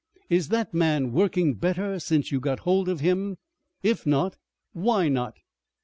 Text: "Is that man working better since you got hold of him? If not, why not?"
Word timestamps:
"Is 0.31 0.47
that 0.47 0.73
man 0.73 1.11
working 1.11 1.53
better 1.53 1.99
since 1.99 2.31
you 2.31 2.39
got 2.39 2.61
hold 2.61 2.89
of 2.89 3.01
him? 3.01 3.37
If 3.83 4.03
not, 4.03 4.35
why 4.73 5.09
not?" 5.09 5.35